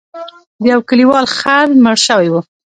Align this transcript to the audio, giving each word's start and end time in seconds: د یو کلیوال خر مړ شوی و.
د 0.61 0.63
یو 0.73 0.79
کلیوال 0.89 1.25
خر 1.37 1.67
مړ 1.83 1.97
شوی 2.07 2.29
و. 2.31 2.35